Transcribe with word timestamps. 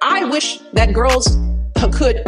I 0.00 0.24
wish 0.24 0.60
that 0.72 0.94
girls 0.94 1.38
could 1.92 2.22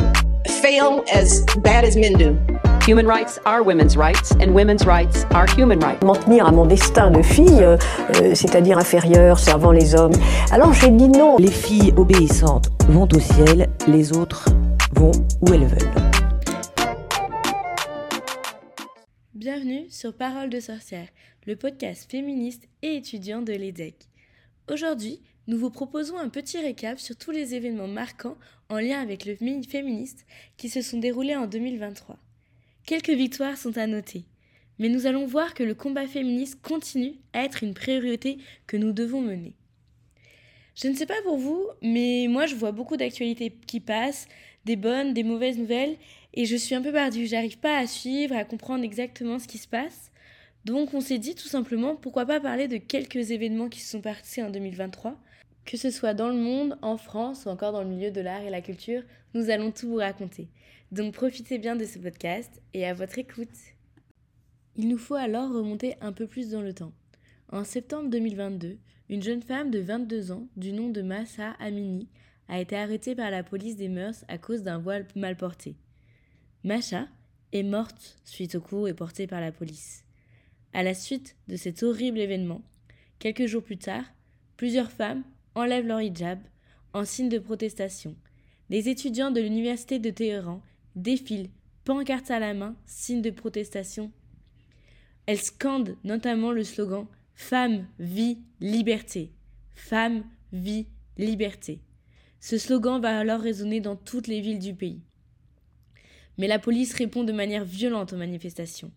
fail 0.60 1.02
as 1.12 1.44
bad 1.62 1.84
as 1.84 1.96
men 1.96 2.12
do. 2.12 2.38
Human 2.84 3.06
rights 3.06 3.38
are 3.46 3.62
women's 3.62 3.96
rights, 3.96 4.32
and 4.32 4.54
women's 4.54 4.84
rights 4.84 5.24
are 5.32 5.46
human 5.46 5.80
rights. 5.80 6.04
m'en 6.04 6.14
tenir 6.14 6.46
à 6.46 6.52
mon 6.52 6.66
destin 6.66 7.10
de 7.10 7.22
fille, 7.22 7.62
euh, 7.62 7.78
c'est-à-dire 8.34 8.76
inférieure, 8.76 9.38
servant 9.38 9.72
les 9.72 9.94
hommes. 9.94 10.12
Alors 10.50 10.74
j'ai 10.74 10.90
dit 10.90 11.08
non. 11.08 11.36
Les 11.38 11.50
filles 11.50 11.94
obéissantes 11.96 12.68
vont 12.88 13.08
au 13.14 13.20
ciel, 13.20 13.70
les 13.88 14.12
autres 14.12 14.46
vont 14.94 15.12
où 15.40 15.54
elles 15.54 15.66
veulent. 15.66 15.92
Bienvenue 19.34 19.86
sur 19.90 20.14
Parole 20.14 20.50
de 20.50 20.60
sorcière, 20.60 21.08
le 21.46 21.56
podcast 21.56 22.10
féministe 22.10 22.68
et 22.82 22.96
étudiant 22.96 23.42
de 23.42 23.52
l'EDEC. 23.52 23.94
Aujourd'hui, 24.70 25.22
nous 25.48 25.58
vous 25.58 25.70
proposons 25.70 26.18
un 26.18 26.28
petit 26.28 26.58
récap 26.58 26.98
sur 26.98 27.16
tous 27.16 27.30
les 27.30 27.54
événements 27.54 27.86
marquants 27.86 28.36
en 28.68 28.78
lien 28.78 29.00
avec 29.00 29.24
le 29.24 29.36
féministe 29.36 30.26
qui 30.56 30.68
se 30.68 30.82
sont 30.82 30.98
déroulés 30.98 31.36
en 31.36 31.46
2023. 31.46 32.18
Quelques 32.84 33.10
victoires 33.10 33.56
sont 33.56 33.78
à 33.78 33.86
noter, 33.86 34.24
mais 34.78 34.88
nous 34.88 35.06
allons 35.06 35.26
voir 35.26 35.54
que 35.54 35.62
le 35.62 35.74
combat 35.74 36.06
féministe 36.08 36.60
continue 36.62 37.14
à 37.32 37.44
être 37.44 37.62
une 37.62 37.74
priorité 37.74 38.38
que 38.66 38.76
nous 38.76 38.92
devons 38.92 39.20
mener. 39.20 39.54
Je 40.74 40.88
ne 40.88 40.94
sais 40.94 41.06
pas 41.06 41.22
pour 41.22 41.38
vous, 41.38 41.66
mais 41.80 42.26
moi 42.28 42.46
je 42.46 42.54
vois 42.54 42.72
beaucoup 42.72 42.96
d'actualités 42.96 43.52
qui 43.66 43.80
passent, 43.80 44.26
des 44.64 44.76
bonnes, 44.76 45.14
des 45.14 45.22
mauvaises 45.22 45.58
nouvelles, 45.58 45.96
et 46.34 46.44
je 46.44 46.56
suis 46.56 46.74
un 46.74 46.82
peu 46.82 46.92
perdue. 46.92 47.26
J'arrive 47.26 47.58
pas 47.58 47.78
à 47.78 47.86
suivre, 47.86 48.36
à 48.36 48.44
comprendre 48.44 48.84
exactement 48.84 49.38
ce 49.38 49.48
qui 49.48 49.58
se 49.58 49.68
passe. 49.68 50.10
Donc 50.64 50.92
on 50.92 51.00
s'est 51.00 51.18
dit 51.18 51.36
tout 51.36 51.48
simplement 51.48 51.94
pourquoi 51.94 52.26
pas 52.26 52.40
parler 52.40 52.66
de 52.66 52.76
quelques 52.76 53.30
événements 53.30 53.68
qui 53.68 53.80
se 53.80 53.92
sont 53.92 54.00
passés 54.00 54.42
en 54.42 54.50
2023. 54.50 55.16
Que 55.66 55.76
ce 55.76 55.90
soit 55.90 56.14
dans 56.14 56.28
le 56.28 56.36
monde, 56.36 56.78
en 56.80 56.96
France 56.96 57.44
ou 57.44 57.48
encore 57.48 57.72
dans 57.72 57.82
le 57.82 57.88
milieu 57.88 58.12
de 58.12 58.20
l'art 58.20 58.42
et 58.42 58.50
la 58.50 58.60
culture, 58.60 59.02
nous 59.34 59.50
allons 59.50 59.72
tout 59.72 59.88
vous 59.88 59.96
raconter. 59.96 60.48
Donc 60.92 61.12
profitez 61.12 61.58
bien 61.58 61.74
de 61.74 61.84
ce 61.84 61.98
podcast 61.98 62.62
et 62.72 62.86
à 62.86 62.94
votre 62.94 63.18
écoute. 63.18 63.48
Il 64.76 64.88
nous 64.88 64.96
faut 64.96 65.16
alors 65.16 65.52
remonter 65.52 65.96
un 66.00 66.12
peu 66.12 66.28
plus 66.28 66.50
dans 66.50 66.62
le 66.62 66.72
temps. 66.72 66.92
En 67.50 67.64
septembre 67.64 68.10
2022, 68.10 68.78
une 69.08 69.22
jeune 69.22 69.42
femme 69.42 69.72
de 69.72 69.80
22 69.80 70.30
ans, 70.30 70.46
du 70.56 70.72
nom 70.72 70.88
de 70.88 71.02
Massa 71.02 71.56
Amini, 71.58 72.08
a 72.48 72.60
été 72.60 72.76
arrêtée 72.76 73.16
par 73.16 73.32
la 73.32 73.42
police 73.42 73.76
des 73.76 73.88
mœurs 73.88 74.24
à 74.28 74.38
cause 74.38 74.62
d'un 74.62 74.78
voile 74.78 75.06
mal 75.16 75.36
porté. 75.36 75.74
Masha 76.62 77.08
est 77.52 77.64
morte 77.64 78.20
suite 78.24 78.54
au 78.54 78.60
coup 78.60 78.86
et 78.86 78.94
portée 78.94 79.26
par 79.26 79.40
la 79.40 79.50
police. 79.50 80.04
À 80.72 80.84
la 80.84 80.94
suite 80.94 81.34
de 81.48 81.56
cet 81.56 81.82
horrible 81.82 82.18
événement, 82.18 82.62
quelques 83.18 83.46
jours 83.46 83.64
plus 83.64 83.78
tard, 83.78 84.04
plusieurs 84.56 84.92
femmes 84.92 85.24
enlèvent 85.56 85.86
leur 85.86 86.00
hijab 86.00 86.38
en 86.92 87.04
signe 87.04 87.28
de 87.28 87.38
protestation. 87.38 88.14
Les 88.70 88.88
étudiants 88.88 89.32
de 89.32 89.40
l'université 89.40 89.98
de 89.98 90.10
Téhéran 90.10 90.62
défilent, 90.94 91.50
pancartes 91.84 92.30
à 92.30 92.38
la 92.38 92.54
main, 92.54 92.76
signe 92.86 93.22
de 93.22 93.30
protestation. 93.30 94.12
Elles 95.26 95.40
scandent 95.40 95.96
notamment 96.04 96.52
le 96.52 96.62
slogan 96.62 97.06
Femme, 97.34 97.86
vie, 97.98 98.38
liberté. 98.60 99.30
Femme, 99.74 100.24
vie, 100.52 100.86
liberté. 101.18 101.80
Ce 102.40 102.56
slogan 102.56 103.00
va 103.00 103.18
alors 103.18 103.40
résonner 103.40 103.80
dans 103.80 103.96
toutes 103.96 104.26
les 104.26 104.40
villes 104.40 104.58
du 104.58 104.74
pays. 104.74 105.02
Mais 106.38 106.48
la 106.48 106.58
police 106.58 106.94
répond 106.94 107.24
de 107.24 107.32
manière 107.32 107.64
violente 107.64 108.12
aux 108.12 108.16
manifestations. 108.16 108.90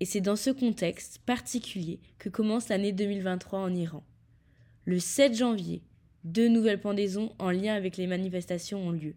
Et 0.00 0.04
c'est 0.04 0.20
dans 0.20 0.36
ce 0.36 0.50
contexte 0.50 1.18
particulier 1.18 2.00
que 2.18 2.28
commence 2.28 2.68
l'année 2.68 2.92
2023 2.92 3.58
en 3.58 3.74
Iran. 3.74 4.04
Le 4.86 4.98
7 4.98 5.34
janvier, 5.34 5.80
deux 6.24 6.48
nouvelles 6.48 6.80
pendaisons 6.80 7.32
en 7.38 7.50
lien 7.50 7.74
avec 7.74 7.96
les 7.96 8.06
manifestations 8.06 8.86
ont 8.86 8.90
lieu. 8.90 9.14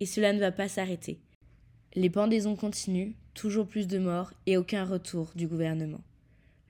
Et 0.00 0.06
cela 0.06 0.32
ne 0.32 0.40
va 0.40 0.50
pas 0.50 0.66
s'arrêter. 0.66 1.20
Les 1.94 2.08
pendaisons 2.08 2.56
continuent, 2.56 3.12
toujours 3.34 3.66
plus 3.66 3.86
de 3.86 3.98
morts 3.98 4.32
et 4.46 4.56
aucun 4.56 4.86
retour 4.86 5.32
du 5.34 5.46
gouvernement. 5.46 6.00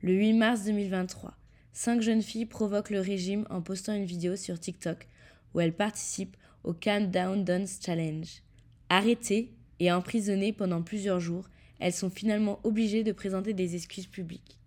Le 0.02 0.14
8 0.14 0.32
mars 0.32 0.64
2023, 0.64 1.32
cinq 1.72 2.02
jeunes 2.02 2.22
filles 2.22 2.46
provoquent 2.46 2.90
le 2.90 3.00
régime 3.00 3.46
en 3.50 3.62
postant 3.62 3.94
une 3.94 4.04
vidéo 4.04 4.34
sur 4.34 4.58
TikTok 4.58 5.06
où 5.54 5.60
elles 5.60 5.72
participent 5.72 6.36
au 6.64 6.72
Countdown 6.72 7.44
Dance 7.44 7.78
Challenge. 7.86 8.42
Arrêtées 8.88 9.52
et 9.78 9.92
emprisonnées 9.92 10.52
pendant 10.52 10.82
plusieurs 10.82 11.20
jours, 11.20 11.48
elles 11.78 11.92
sont 11.92 12.10
finalement 12.10 12.58
obligées 12.64 13.04
de 13.04 13.12
présenter 13.12 13.54
des 13.54 13.76
excuses 13.76 14.08
publiques. 14.08 14.58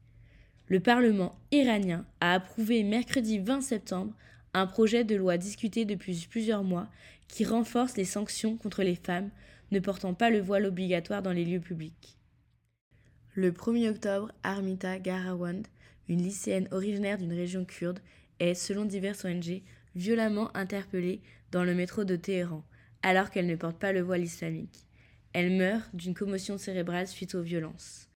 Le 0.70 0.82
Parlement 0.82 1.34
iranien 1.52 2.06
a 2.20 2.34
approuvé 2.34 2.84
mercredi 2.84 3.40
20 3.40 3.62
septembre 3.62 4.14
un 4.54 4.68
projet 4.68 5.06
de 5.06 5.16
loi 5.16 5.38
discuté 5.38 5.86
depuis 5.86 6.28
plusieurs 6.30 6.64
mois 6.64 6.90
qui 7.30 7.46
renforce 7.46 7.96
les 7.96 8.04
sanctions 8.04 8.58
contre 8.58 8.84
les 8.84 8.96
femmes 8.96 9.30
ne 9.72 9.80
portant 9.80 10.14
pas 10.14 10.30
le 10.30 10.42
voile 10.42 10.66
obligatoire 10.66 11.22
dans 11.22 11.32
les 11.32 11.46
lieux 11.46 11.62
publics. 11.62 12.18
Le 13.34 13.52
1er 13.52 13.92
octobre, 13.92 14.32
Armita 14.44 15.00
Garawand, 15.00 15.64
une 16.10 16.24
lycéenne 16.24 16.68
originaire 16.72 17.18
d'une 17.18 17.34
région 17.34 17.64
kurde, 17.64 18.00
est, 18.40 18.54
selon 18.54 18.84
diverses 18.84 19.24
ONG, 19.24 19.62
violemment 19.96 20.56
interpellée 20.56 21.22
dans 21.52 21.64
le 21.64 21.76
métro 21.76 22.04
de 22.04 22.16
Téhéran, 22.18 22.64
alors 23.04 23.30
qu'elle 23.30 23.48
ne 23.48 23.56
porte 23.56 23.80
pas 23.80 23.94
le 23.94 24.02
voile 24.02 24.24
islamique. 24.24 24.86
Elle 25.32 25.56
meurt 25.56 25.96
d'une 25.96 26.14
commotion 26.14 26.58
cérébrale 26.58 27.08
suite 27.08 27.36
aux 27.36 27.42
violences. 27.42 28.10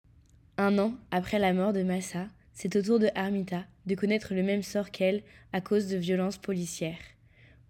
Un 0.57 0.79
an 0.79 0.95
après 1.11 1.39
la 1.39 1.53
mort 1.53 1.73
de 1.73 1.83
Massa, 1.83 2.29
c'est 2.61 2.75
au 2.75 2.83
tour 2.83 2.99
de 2.99 3.09
Armita 3.15 3.65
de 3.87 3.95
connaître 3.95 4.35
le 4.35 4.43
même 4.43 4.65
sort 4.65 4.91
qu'elle 4.91 5.23
à 5.53 5.61
cause 5.61 5.87
de 5.87 5.97
violences 5.97 6.39
policières. 6.39 6.99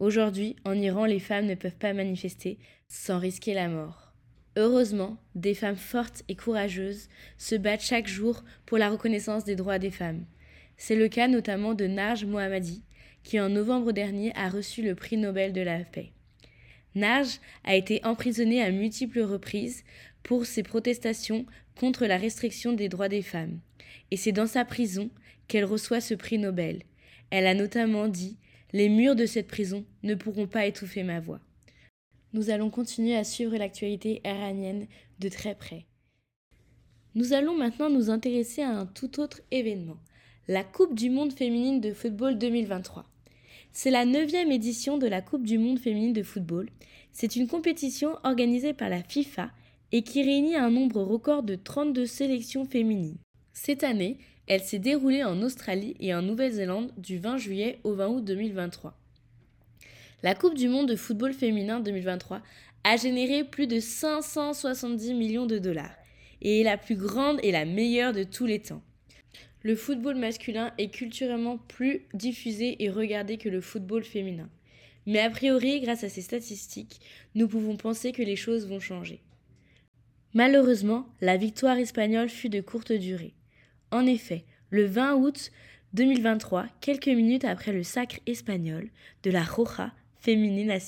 Aujourd'hui, 0.00 0.56
en 0.64 0.72
Iran, 0.72 1.04
les 1.04 1.18
femmes 1.18 1.44
ne 1.44 1.54
peuvent 1.54 1.76
pas 1.76 1.92
manifester 1.92 2.56
sans 2.88 3.18
risquer 3.18 3.52
la 3.52 3.68
mort. 3.68 4.14
Heureusement, 4.56 5.18
des 5.34 5.52
femmes 5.52 5.76
fortes 5.76 6.22
et 6.28 6.36
courageuses 6.36 7.10
se 7.36 7.54
battent 7.54 7.82
chaque 7.82 8.08
jour 8.08 8.42
pour 8.64 8.78
la 8.78 8.88
reconnaissance 8.88 9.44
des 9.44 9.56
droits 9.56 9.78
des 9.78 9.90
femmes. 9.90 10.24
C'est 10.78 10.96
le 10.96 11.08
cas 11.08 11.28
notamment 11.28 11.74
de 11.74 11.86
Narj 11.86 12.24
Mohammadi, 12.24 12.82
qui 13.24 13.38
en 13.38 13.50
novembre 13.50 13.92
dernier 13.92 14.32
a 14.36 14.48
reçu 14.48 14.82
le 14.82 14.94
prix 14.94 15.18
Nobel 15.18 15.52
de 15.52 15.60
la 15.60 15.80
paix. 15.80 16.12
Narj 16.94 17.40
a 17.64 17.76
été 17.76 18.00
emprisonnée 18.04 18.62
à 18.62 18.70
multiples 18.70 19.20
reprises 19.20 19.84
pour 20.22 20.46
ses 20.46 20.62
protestations 20.62 21.44
contre 21.78 22.06
la 22.06 22.16
restriction 22.16 22.72
des 22.72 22.88
droits 22.88 23.10
des 23.10 23.22
femmes. 23.22 23.60
Et 24.10 24.16
c'est 24.16 24.32
dans 24.32 24.46
sa 24.46 24.64
prison 24.64 25.10
qu'elle 25.46 25.64
reçoit 25.64 26.00
ce 26.00 26.14
prix 26.14 26.38
Nobel. 26.38 26.82
Elle 27.30 27.46
a 27.46 27.54
notamment 27.54 28.08
dit 28.08 28.36
Les 28.72 28.88
murs 28.88 29.16
de 29.16 29.26
cette 29.26 29.48
prison 29.48 29.84
ne 30.02 30.14
pourront 30.14 30.46
pas 30.46 30.66
étouffer 30.66 31.02
ma 31.02 31.20
voix. 31.20 31.40
Nous 32.34 32.50
allons 32.50 32.70
continuer 32.70 33.16
à 33.16 33.24
suivre 33.24 33.56
l'actualité 33.56 34.20
iranienne 34.24 34.86
de 35.18 35.28
très 35.28 35.54
près. 35.54 35.86
Nous 37.14 37.32
allons 37.32 37.56
maintenant 37.56 37.90
nous 37.90 38.10
intéresser 38.10 38.62
à 38.62 38.70
un 38.70 38.86
tout 38.86 39.18
autre 39.18 39.40
événement, 39.50 39.96
la 40.46 40.62
Coupe 40.62 40.94
du 40.94 41.10
monde 41.10 41.32
féminine 41.32 41.80
de 41.80 41.92
football 41.92 42.38
2023. 42.38 43.06
C'est 43.72 43.90
la 43.90 44.04
neuvième 44.04 44.52
édition 44.52 44.98
de 44.98 45.06
la 45.06 45.22
Coupe 45.22 45.44
du 45.44 45.58
monde 45.58 45.78
féminine 45.78 46.12
de 46.12 46.22
football. 46.22 46.68
C'est 47.12 47.36
une 47.36 47.48
compétition 47.48 48.16
organisée 48.24 48.74
par 48.74 48.88
la 48.88 49.02
FIFA 49.02 49.50
et 49.92 50.02
qui 50.02 50.22
réunit 50.22 50.56
un 50.56 50.70
nombre 50.70 51.02
record 51.02 51.42
de 51.42 51.54
32 51.54 52.06
sélections 52.06 52.64
féminines. 52.64 53.18
Cette 53.60 53.82
année, 53.82 54.18
elle 54.46 54.62
s'est 54.62 54.78
déroulée 54.78 55.24
en 55.24 55.42
Australie 55.42 55.96
et 55.98 56.14
en 56.14 56.22
Nouvelle-Zélande 56.22 56.92
du 56.96 57.18
20 57.18 57.38
juillet 57.38 57.80
au 57.82 57.92
20 57.92 58.06
août 58.06 58.24
2023. 58.24 58.96
La 60.22 60.36
Coupe 60.36 60.54
du 60.54 60.68
monde 60.68 60.88
de 60.88 60.94
football 60.94 61.32
féminin 61.32 61.80
2023 61.80 62.40
a 62.84 62.96
généré 62.96 63.42
plus 63.42 63.66
de 63.66 63.80
570 63.80 65.12
millions 65.12 65.46
de 65.46 65.58
dollars 65.58 65.90
et 66.40 66.60
est 66.60 66.64
la 66.64 66.78
plus 66.78 66.94
grande 66.94 67.40
et 67.42 67.50
la 67.50 67.64
meilleure 67.64 68.12
de 68.12 68.22
tous 68.22 68.46
les 68.46 68.60
temps. 68.60 68.80
Le 69.62 69.74
football 69.74 70.14
masculin 70.14 70.72
est 70.78 70.94
culturellement 70.94 71.58
plus 71.58 72.06
diffusé 72.14 72.84
et 72.84 72.90
regardé 72.90 73.38
que 73.38 73.48
le 73.48 73.60
football 73.60 74.04
féminin. 74.04 74.48
Mais 75.04 75.18
a 75.18 75.30
priori, 75.30 75.80
grâce 75.80 76.04
à 76.04 76.08
ces 76.08 76.22
statistiques, 76.22 77.00
nous 77.34 77.48
pouvons 77.48 77.76
penser 77.76 78.12
que 78.12 78.22
les 78.22 78.36
choses 78.36 78.68
vont 78.68 78.80
changer. 78.80 79.20
Malheureusement, 80.32 81.08
la 81.20 81.36
victoire 81.36 81.76
espagnole 81.76 82.28
fut 82.28 82.50
de 82.50 82.60
courte 82.60 82.92
durée. 82.92 83.34
En 83.90 84.06
effet, 84.06 84.44
le 84.70 84.84
20 84.84 85.14
août 85.16 85.50
2023, 85.94 86.66
quelques 86.80 87.08
minutes 87.08 87.44
après 87.44 87.72
le 87.72 87.82
sacre 87.82 88.18
espagnol 88.26 88.88
de 89.22 89.30
la 89.30 89.42
Roja 89.42 89.92
féminine 90.18 90.70
à 90.70 90.78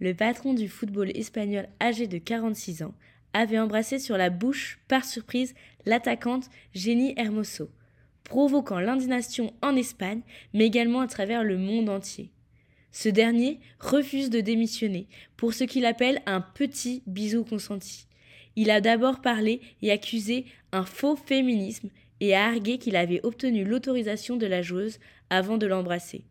le 0.00 0.14
patron 0.14 0.52
du 0.52 0.68
football 0.68 1.10
espagnol 1.16 1.68
âgé 1.80 2.06
de 2.06 2.18
46 2.18 2.82
ans 2.82 2.94
avait 3.32 3.58
embrassé 3.58 3.98
sur 3.98 4.18
la 4.18 4.30
bouche, 4.30 4.78
par 4.88 5.04
surprise, 5.04 5.54
l'attaquante 5.86 6.50
Jenny 6.74 7.14
Hermoso, 7.16 7.70
provoquant 8.24 8.80
l'indignation 8.80 9.54
en 9.62 9.74
Espagne, 9.76 10.20
mais 10.52 10.66
également 10.66 11.00
à 11.00 11.06
travers 11.06 11.44
le 11.44 11.56
monde 11.56 11.88
entier. 11.88 12.30
Ce 12.90 13.08
dernier 13.08 13.58
refuse 13.78 14.28
de 14.28 14.40
démissionner 14.40 15.06
pour 15.36 15.54
ce 15.54 15.64
qu'il 15.64 15.86
appelle 15.86 16.20
un 16.26 16.42
petit 16.42 17.02
bisou 17.06 17.42
consenti. 17.42 18.06
Il 18.54 18.70
a 18.70 18.82
d'abord 18.82 19.22
parlé 19.22 19.62
et 19.80 19.90
accusé 19.90 20.44
un 20.72 20.84
faux 20.84 21.16
féminisme 21.16 21.88
et 22.22 22.36
a 22.36 22.46
argué 22.46 22.78
qu'il 22.78 22.94
avait 22.94 23.20
obtenu 23.24 23.64
l'autorisation 23.64 24.36
de 24.36 24.46
la 24.46 24.62
joueuse 24.62 25.00
avant 25.28 25.58
de 25.58 25.66
l'embrasser. 25.66 26.22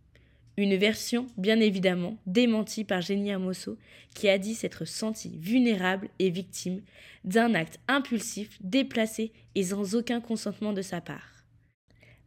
Une 0.56 0.78
version, 0.78 1.28
bien 1.38 1.60
évidemment, 1.60 2.18
démentie 2.26 2.86
par 2.86 3.02
Jenny 3.02 3.30
Amosso, 3.30 3.78
qui 4.16 4.30
a 4.30 4.38
dit 4.38 4.56
s'être 4.56 4.86
sentie 4.86 5.38
vulnérable 5.38 6.08
et 6.18 6.30
victime 6.30 6.82
d'un 7.26 7.54
acte 7.54 7.78
impulsif, 7.90 8.58
déplacé 8.62 9.34
et 9.54 9.64
sans 9.64 9.94
aucun 9.94 10.22
consentement 10.22 10.72
de 10.72 10.82
sa 10.82 11.02
part. 11.02 11.44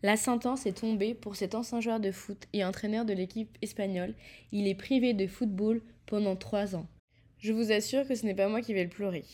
La 0.02 0.18
sentence 0.18 0.66
est 0.66 0.80
tombée 0.80 1.14
pour 1.14 1.34
cet 1.34 1.54
ancien 1.54 1.80
joueur 1.80 2.00
de 2.00 2.12
foot 2.12 2.44
et 2.52 2.66
entraîneur 2.66 3.06
de 3.06 3.14
l'équipe 3.14 3.56
espagnole. 3.62 4.12
Il 4.52 4.68
est 4.68 4.74
privé 4.74 5.14
de 5.14 5.26
football 5.26 5.80
pendant 6.04 6.36
trois 6.36 6.76
ans. 6.76 6.86
Je 7.38 7.54
vous 7.54 7.72
assure 7.72 8.06
que 8.06 8.14
ce 8.14 8.26
n'est 8.26 8.34
pas 8.34 8.50
moi 8.50 8.60
qui 8.60 8.74
vais 8.74 8.84
le 8.84 8.90
pleurer. 8.90 9.24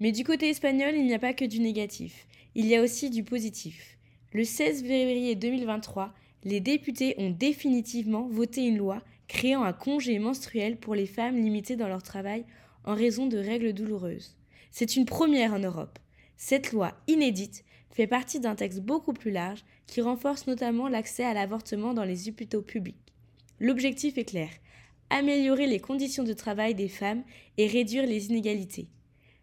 Mais 0.00 0.12
du 0.12 0.24
côté 0.24 0.48
espagnol, 0.48 0.94
il 0.94 1.04
n'y 1.04 1.12
a 1.12 1.18
pas 1.18 1.34
que 1.34 1.44
du 1.44 1.60
négatif. 1.60 2.26
Il 2.56 2.66
y 2.66 2.74
a 2.74 2.82
aussi 2.82 3.10
du 3.10 3.22
positif. 3.22 3.96
Le 4.32 4.44
16 4.44 4.82
février 4.82 5.36
2023, 5.36 6.12
les 6.42 6.60
députés 6.60 7.14
ont 7.18 7.30
définitivement 7.30 8.26
voté 8.28 8.66
une 8.66 8.76
loi 8.76 9.02
créant 9.28 9.62
un 9.62 9.72
congé 9.72 10.18
menstruel 10.18 10.76
pour 10.76 10.96
les 10.96 11.06
femmes 11.06 11.36
limitées 11.36 11.76
dans 11.76 11.86
leur 11.88 12.02
travail 12.02 12.44
en 12.84 12.94
raison 12.94 13.28
de 13.28 13.38
règles 13.38 13.72
douloureuses. 13.72 14.36
C'est 14.72 14.96
une 14.96 15.04
première 15.04 15.54
en 15.54 15.60
Europe. 15.60 16.00
Cette 16.36 16.72
loi 16.72 16.92
inédite 17.06 17.64
fait 17.92 18.08
partie 18.08 18.40
d'un 18.40 18.56
texte 18.56 18.80
beaucoup 18.80 19.12
plus 19.12 19.30
large 19.30 19.64
qui 19.86 20.00
renforce 20.00 20.48
notamment 20.48 20.88
l'accès 20.88 21.24
à 21.24 21.34
l'avortement 21.34 21.94
dans 21.94 22.04
les 22.04 22.28
hôpitaux 22.28 22.62
publics. 22.62 22.96
L'objectif 23.60 24.18
est 24.18 24.24
clair 24.24 24.50
améliorer 25.10 25.66
les 25.66 25.80
conditions 25.80 26.24
de 26.24 26.32
travail 26.32 26.74
des 26.74 26.88
femmes 26.88 27.24
et 27.58 27.66
réduire 27.66 28.06
les 28.06 28.26
inégalités. 28.26 28.88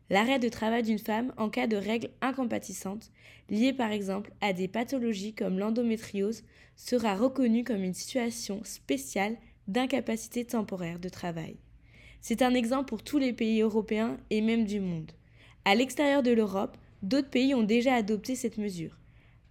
L'arrêt 0.09 0.39
de 0.39 0.50
travail 0.50 0.83
d'une 0.83 1.00
femme 1.00 1.33
en 1.38 1.50
cas 1.50 1.68
de 1.68 1.75
règles 1.75 2.09
incompatissantes, 2.21 3.12
liées 3.50 3.74
par 3.74 3.92
exemple 3.92 4.31
à 4.42 4.54
des 4.54 4.68
pathologies 4.68 5.33
comme 5.33 5.59
l'endométriose, 5.59 6.44
sera 6.75 7.15
reconnu 7.15 7.63
comme 7.63 7.83
une 7.83 7.94
situation 7.94 8.62
spéciale 8.63 9.36
d'incapacité 9.68 10.45
temporaire 10.45 11.00
de 11.00 11.09
travail. 11.09 11.57
C'est 12.21 12.42
un 12.42 12.54
exemple 12.54 12.88
pour 12.89 13.04
tous 13.04 13.18
les 13.18 13.33
pays 13.33 13.62
européens 13.62 14.18
et 14.30 14.42
même 14.42 14.65
du 14.65 14.80
monde. 14.80 15.12
À 15.65 15.75
l'extérieur 15.75 16.24
de 16.24 16.31
l'Europe, 16.31 16.77
d'autres 17.04 17.30
pays 17.30 17.54
ont 17.54 17.63
déjà 17.63 17.95
adopté 17.95 18.36
cette 18.36 18.57
mesure, 18.57 18.98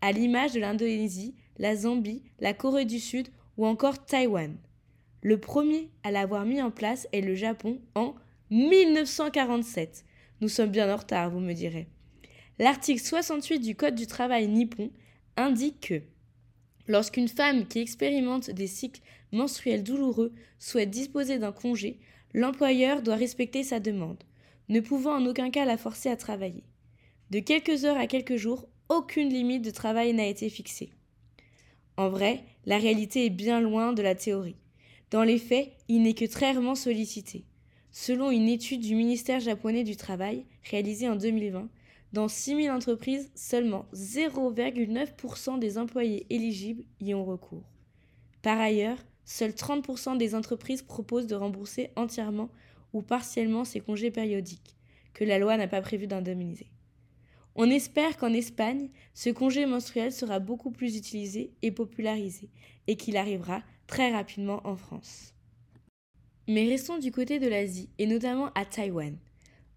à 0.00 0.12
l'image 0.12 0.52
de 0.52 0.60
l'Indonésie, 0.60 1.34
la 1.58 1.76
Zambie, 1.76 2.22
la 2.40 2.54
Corée 2.54 2.84
du 2.84 2.98
Sud 2.98 3.28
ou 3.56 3.66
encore 3.66 4.04
Taïwan. 4.04 4.56
Le 5.22 5.38
premier 5.38 5.90
à 6.04 6.10
l'avoir 6.10 6.44
mis 6.44 6.62
en 6.62 6.70
place 6.70 7.08
est 7.12 7.20
le 7.20 7.34
Japon 7.34 7.80
en 7.94 8.14
1947. 8.50 10.04
Nous 10.40 10.48
sommes 10.48 10.70
bien 10.70 10.92
en 10.92 10.96
retard, 10.96 11.30
vous 11.30 11.40
me 11.40 11.54
direz. 11.54 11.88
L'article 12.58 13.00
68 13.00 13.58
du 13.58 13.74
Code 13.74 13.94
du 13.94 14.06
travail 14.06 14.48
nippon 14.48 14.90
indique 15.36 15.88
que 15.88 16.02
lorsqu'une 16.88 17.28
femme 17.28 17.66
qui 17.66 17.78
expérimente 17.78 18.50
des 18.50 18.66
cycles 18.66 19.00
menstruels 19.32 19.82
douloureux 19.82 20.32
souhaite 20.58 20.90
disposer 20.90 21.38
d'un 21.38 21.52
congé, 21.52 21.98
l'employeur 22.34 23.02
doit 23.02 23.16
respecter 23.16 23.62
sa 23.62 23.80
demande, 23.80 24.22
ne 24.68 24.80
pouvant 24.80 25.16
en 25.16 25.26
aucun 25.26 25.50
cas 25.50 25.64
la 25.64 25.78
forcer 25.78 26.10
à 26.10 26.16
travailler. 26.16 26.64
De 27.30 27.40
quelques 27.40 27.84
heures 27.84 27.98
à 27.98 28.06
quelques 28.06 28.36
jours, 28.36 28.68
aucune 28.88 29.30
limite 29.30 29.64
de 29.64 29.70
travail 29.70 30.12
n'a 30.12 30.26
été 30.26 30.48
fixée. 30.48 30.90
En 31.96 32.08
vrai, 32.08 32.44
la 32.66 32.78
réalité 32.78 33.26
est 33.26 33.30
bien 33.30 33.60
loin 33.60 33.92
de 33.92 34.02
la 34.02 34.14
théorie. 34.14 34.56
Dans 35.10 35.22
les 35.22 35.38
faits, 35.38 35.72
il 35.88 36.02
n'est 36.02 36.14
que 36.14 36.24
très 36.24 36.52
rarement 36.52 36.74
sollicité. 36.74 37.44
Selon 37.98 38.31
une 38.31 38.46
étude 38.46 38.82
du 38.82 38.94
ministère 38.94 39.40
japonais 39.40 39.82
du 39.82 39.96
Travail 39.96 40.44
réalisée 40.64 41.08
en 41.08 41.16
2020, 41.16 41.66
dans 42.12 42.28
6000 42.28 42.70
entreprises, 42.70 43.31
seulement 43.34 43.87
0,9% 43.94 45.58
des 45.58 45.78
employés 45.78 46.26
éligibles 46.28 46.84
y 47.00 47.14
ont 47.14 47.25
recours. 47.25 47.64
Par 48.43 48.60
ailleurs, 48.60 48.98
seuls 49.25 49.52
30% 49.52 50.19
des 50.19 50.34
entreprises 50.34 50.82
proposent 50.82 51.26
de 51.26 51.37
rembourser 51.37 51.88
entièrement 51.96 52.50
ou 52.93 53.00
partiellement 53.00 53.64
ces 53.64 53.81
congés 53.81 54.10
périodiques, 54.10 54.76
que 55.14 55.25
la 55.25 55.38
loi 55.38 55.56
n'a 55.56 55.66
pas 55.66 55.81
prévu 55.81 56.06
d'indemniser. 56.06 56.66
On 57.54 57.70
espère 57.70 58.19
qu'en 58.19 58.34
Espagne, 58.34 58.90
ce 59.14 59.31
congé 59.31 59.64
menstruel 59.64 60.12
sera 60.12 60.38
beaucoup 60.38 60.70
plus 60.70 60.99
utilisé 60.99 61.54
et 61.62 61.70
popularisé, 61.70 62.50
et 62.88 62.96
qu'il 62.96 63.16
arrivera 63.16 63.62
très 63.87 64.12
rapidement 64.12 64.60
en 64.64 64.76
France. 64.76 65.32
Mais 66.48 66.69
restons 66.69 66.98
du 66.98 67.10
côté 67.10 67.38
de 67.40 67.48
l'Asie, 67.48 67.88
et 67.98 68.06
notamment 68.06 68.50
à 68.54 68.64
Taïwan. 68.64 69.16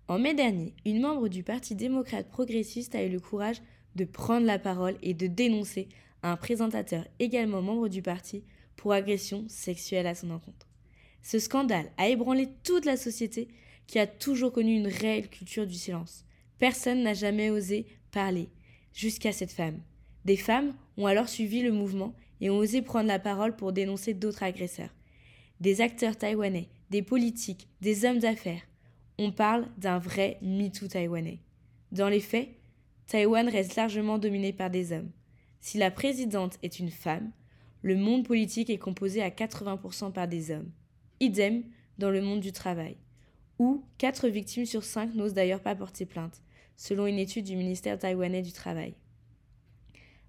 En 0.08 0.20
mai 0.20 0.36
dernier, 0.36 0.74
une 0.86 1.02
membre 1.02 1.28
du 1.28 1.44
Parti 1.44 1.76
démocrate 1.76 2.30
progressiste 2.30 2.94
a 2.94 3.04
eu 3.04 3.10
le 3.10 3.20
courage 3.20 3.62
de 3.96 4.06
prendre 4.06 4.46
la 4.46 4.60
parole 4.60 4.98
et 5.02 5.14
de 5.14 5.28
dénoncer 5.28 5.88
un 6.22 6.36
présentateur 6.36 7.06
également 7.20 7.62
membre 7.62 7.88
du 7.88 8.02
parti 8.02 8.44
pour 8.76 8.94
agression 8.94 9.46
sexuelle 9.48 10.08
à 10.08 10.16
son 10.16 10.30
encontre. 10.30 10.68
Ce 11.22 11.40
scandale 11.40 11.92
a 11.98 12.08
ébranlé 12.08 12.48
toute 12.64 12.86
la 12.86 12.98
société 12.98 13.48
qui 13.88 14.00
a 14.00 14.08
toujours 14.08 14.54
connu 14.54 14.76
une 14.76 14.88
réelle 14.88 15.30
culture 15.30 15.66
du 15.66 15.74
silence. 15.74 16.24
Personne 16.60 17.04
n'a 17.04 17.14
jamais 17.14 17.50
osé 17.50 17.88
parler, 18.12 18.50
jusqu'à 18.94 19.32
cette 19.32 19.52
femme. 19.52 19.80
Des 20.26 20.38
femmes 20.38 20.74
ont 20.98 21.08
alors 21.08 21.30
suivi 21.30 21.62
le 21.62 21.72
mouvement 21.72 22.14
et 22.42 22.50
ont 22.50 22.58
osé 22.58 22.82
prendre 22.82 23.08
la 23.08 23.20
parole 23.20 23.56
pour 23.56 23.74
dénoncer 23.74 24.14
d'autres 24.14 24.44
agresseurs. 24.44 24.94
Des 25.60 25.82
acteurs 25.82 26.18
taïwanais, 26.18 26.70
des 26.90 27.02
politiques, 27.02 27.68
des 27.82 28.06
hommes 28.06 28.20
d'affaires. 28.20 28.62
On 29.18 29.32
parle 29.32 29.68
d'un 29.78 30.00
vrai 30.00 30.38
MeToo 30.42 30.88
taïwanais. 30.88 31.40
Dans 31.92 32.08
les 32.08 32.22
faits, 32.22 32.50
Taïwan 33.08 33.50
reste 33.50 33.76
largement 33.76 34.20
dominé 34.20 34.54
par 34.54 34.70
des 34.70 34.92
hommes. 34.92 35.10
Si 35.62 35.80
la 35.80 35.90
présidente 35.90 36.60
est 36.62 36.80
une 36.80 36.92
femme, 36.92 37.32
le 37.82 37.96
monde 37.96 38.24
politique 38.24 38.70
est 38.70 38.78
composé 38.78 39.24
à 39.24 39.32
80% 39.32 40.14
par 40.14 40.28
des 40.28 40.52
hommes. 40.52 40.72
Idem 41.20 41.64
dans 41.98 42.12
le 42.12 42.22
monde 42.22 42.40
du 42.40 42.52
travail, 42.52 42.98
où 43.58 43.84
4 43.98 44.28
victimes 44.30 44.66
sur 44.66 44.84
5 44.84 45.16
n'osent 45.16 45.34
d'ailleurs 45.34 45.62
pas 45.62 45.76
porter 45.76 46.06
plainte, 46.06 46.44
selon 46.78 47.08
une 47.08 47.18
étude 47.18 47.46
du 47.46 47.56
ministère 47.56 47.98
taïwanais 47.98 48.44
du 48.44 48.54
Travail. 48.54 48.94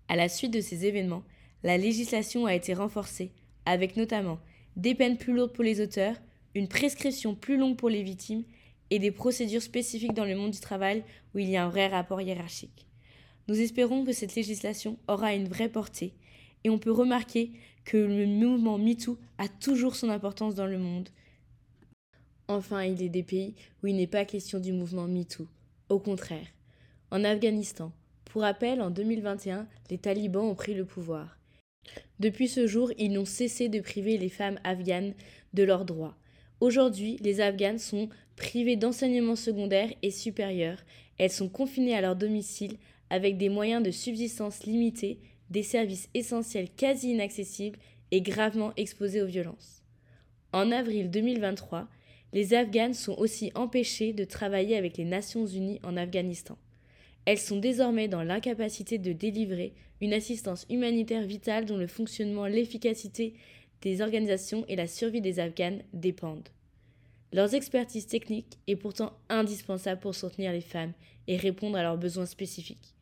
À 0.09 0.17
la 0.17 0.29
suite 0.29 0.53
de 0.53 0.61
ces 0.61 0.87
événements, 0.87 1.23
la 1.63 1.77
législation 1.77 2.47
a 2.47 2.55
été 2.55 2.73
renforcée, 2.75 3.33
avec 3.67 3.97
notamment 3.97 4.41
des 4.81 4.95
peines 4.95 5.19
plus 5.19 5.35
lourdes 5.35 5.53
pour 5.53 5.63
les 5.63 5.83
auteurs, 5.83 6.17
une 6.55 6.67
prescription 6.67 7.35
plus 7.35 7.59
longue 7.59 7.77
pour 7.77 7.91
les 7.91 8.03
victimes 8.03 8.45
et 8.89 8.99
des 8.99 9.11
procédures 9.11 9.61
spécifiques 9.61 10.15
dans 10.15 10.25
le 10.25 10.35
monde 10.35 10.53
du 10.53 10.61
travail 10.61 11.05
où 11.35 11.39
il 11.39 11.51
y 11.51 11.57
a 11.59 11.65
un 11.65 11.69
vrai 11.69 11.89
rapport 11.89 12.23
hiérarchique. 12.23 12.87
Nous 13.47 13.61
espérons 13.61 14.07
que 14.07 14.15
cette 14.15 14.35
législation 14.35 14.99
aura 15.07 15.35
une 15.35 15.49
vraie 15.49 15.69
portée 15.69 16.15
et 16.65 16.71
on 16.71 16.79
peut 16.79 16.91
remarquer 16.91 17.53
que 17.85 17.99
le 17.99 18.25
mouvement 18.25 18.79
MeToo 18.79 19.19
a 19.37 19.49
toujours 19.49 19.97
son 19.97 20.09
importance 20.09 20.55
dans 20.55 20.67
le 20.67 20.79
monde. 20.79 21.11
Enfin, 22.49 22.83
il 22.85 23.03
est 23.03 23.11
des 23.11 23.23
pays 23.23 23.55
où 23.83 23.87
il 23.87 23.97
n'est 23.97 24.07
pas 24.07 24.25
question 24.25 24.61
du 24.61 24.73
mouvement 24.73 25.07
MeToo. 25.07 25.47
Au 25.91 25.99
contraire, 25.99 26.47
en 27.11 27.23
Afghanistan, 27.23 27.93
pour 28.25 28.43
rappel, 28.43 28.81
en 28.81 28.91
2021, 28.91 29.67
les 29.91 29.99
talibans 29.99 30.45
ont 30.45 30.55
pris 30.55 30.73
le 30.73 30.87
pouvoir. 30.87 31.40
Depuis 32.21 32.49
ce 32.49 32.67
jour, 32.67 32.93
ils 32.99 33.11
n'ont 33.11 33.25
cessé 33.25 33.71
de 33.71 33.81
priver 33.81 34.19
les 34.19 34.29
femmes 34.29 34.61
afghanes 34.63 35.15
de 35.55 35.63
leurs 35.63 35.87
droits. 35.87 36.15
Aujourd'hui, 36.61 37.17
les 37.23 37.41
Afghanes 37.41 37.79
sont 37.79 38.11
privées 38.37 38.77
d'enseignement 38.77 39.37
secondaire 39.37 39.91
et 40.03 40.11
supérieur. 40.11 40.77
Elles 41.17 41.31
sont 41.31 41.49
confinées 41.49 41.97
à 41.97 42.03
leur 42.03 42.17
domicile 42.17 42.77
avec 43.09 43.39
des 43.39 43.49
moyens 43.49 43.83
de 43.83 43.91
subsistance 43.91 44.65
limités, 44.65 45.19
des 45.49 45.63
services 45.63 46.11
essentiels 46.13 46.69
quasi 46.69 47.11
inaccessibles 47.11 47.79
et 48.11 48.21
gravement 48.21 48.75
exposées 48.77 49.23
aux 49.23 49.27
violences. 49.27 49.83
En 50.53 50.71
avril 50.73 51.11
2023, 51.11 51.89
les 52.35 52.53
Afghanes 52.53 52.95
sont 52.95 53.17
aussi 53.17 53.51
empêchées 53.55 54.13
de 54.13 54.25
travailler 54.25 54.77
avec 54.77 54.99
les 54.99 55.07
Nations 55.07 55.47
Unies 55.47 55.81
en 55.83 55.97
Afghanistan. 55.97 56.59
Elles 57.25 57.39
sont 57.39 57.59
désormais 57.59 58.09
dans 58.09 58.23
l'incapacité 58.23 58.99
de 58.99 59.13
délivrer 59.13 59.73
une 60.01 60.13
assistance 60.13 60.67
humanitaire 60.71 61.23
vitale 61.23 61.67
dont 61.67 61.77
le 61.77 61.87
fonctionnement, 61.87 62.47
l'efficacité 62.47 63.35
des 63.83 64.01
organisations 64.03 64.65
et 64.69 64.77
la 64.77 64.87
survie 64.87 65.21
des 65.21 65.41
Afghanes 65.41 65.83
dépendent. 65.93 66.49
Leurs 67.33 67.55
expertises 67.55 68.07
techniques 68.07 68.59
est 68.67 68.77
pourtant 68.77 69.13
indispensable 69.29 70.01
pour 70.01 70.15
soutenir 70.15 70.53
les 70.53 70.61
femmes 70.61 70.93
et 71.29 71.37
répondre 71.37 71.77
à 71.77 71.83
leurs 71.83 71.99
besoins 71.99 72.27
spécifiques. 72.27 72.95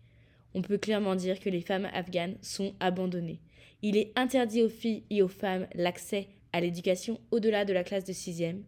On 0.55 0.63
peut 0.63 0.79
clairement 0.79 1.15
dire 1.15 1.41
que 1.41 1.49
les 1.49 1.61
femmes 1.61 1.89
afghanes 1.93 2.37
sont 2.43 2.75
abandonnées. 2.81 3.41
Il 3.83 3.97
est 3.97 4.13
interdit 4.17 4.63
aux 4.63 4.69
filles 4.69 5.05
et 5.09 5.23
aux 5.23 5.29
femmes 5.29 5.67
l'accès 5.75 6.29
à 6.53 6.61
l'éducation 6.61 7.21
au-delà 7.31 7.65
de 7.65 7.73
la 7.73 7.85
classe 7.85 8.05
de 8.05 8.13
sixième. 8.13 8.65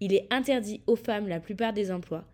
Il 0.00 0.12
est 0.12 0.26
interdit 0.30 0.82
aux 0.86 0.96
femmes 0.96 1.28
la 1.28 1.40
plupart 1.40 1.72
des 1.72 1.90
emplois. 1.90 2.26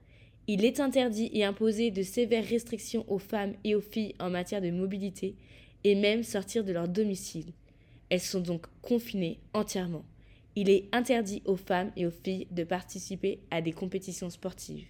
Il 0.46 0.64
est 0.64 0.78
interdit 0.78 1.30
et 1.32 1.44
imposé 1.44 1.90
de 1.90 2.02
sévères 2.02 2.46
restrictions 2.46 3.10
aux 3.10 3.18
femmes 3.18 3.54
et 3.64 3.74
aux 3.74 3.80
filles 3.80 4.14
en 4.20 4.28
matière 4.28 4.60
de 4.60 4.70
mobilité 4.70 5.36
et 5.84 5.94
même 5.94 6.22
sortir 6.22 6.64
de 6.64 6.72
leur 6.72 6.86
domicile. 6.86 7.52
Elles 8.10 8.20
sont 8.20 8.40
donc 8.40 8.66
confinées 8.82 9.40
entièrement. 9.54 10.04
Il 10.54 10.68
est 10.68 10.88
interdit 10.92 11.42
aux 11.46 11.56
femmes 11.56 11.92
et 11.96 12.06
aux 12.06 12.10
filles 12.10 12.46
de 12.50 12.62
participer 12.62 13.40
à 13.50 13.62
des 13.62 13.72
compétitions 13.72 14.28
sportives. 14.28 14.86